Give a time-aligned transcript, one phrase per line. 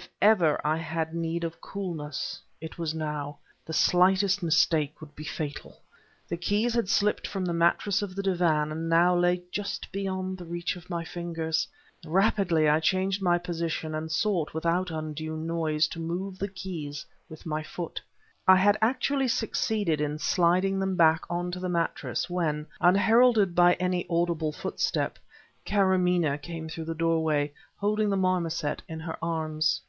[0.00, 5.24] If ever I had need of coolness it was now; the slightest mistake would be
[5.24, 5.76] fatal.
[6.26, 10.40] The keys had slipped from the mattress of the divan, and now lay just beyond
[10.40, 11.68] reach of my fingers.
[12.06, 17.44] Rapidly I changed my position, and sought, without undue noise, to move the keys with
[17.44, 18.00] my foot.
[18.48, 23.74] I had actually succeeded in sliding them back on to the mattress, when, unheralded by
[23.74, 25.18] any audible footstep,
[25.66, 29.82] Karamaneh came through the doorway, holding the marmoset in her arms.